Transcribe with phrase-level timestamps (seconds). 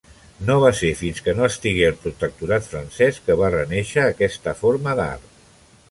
[0.45, 4.99] No va ser fins que no estigué el protectorat francès que va renàixer aquesta forma
[5.03, 5.35] d'art.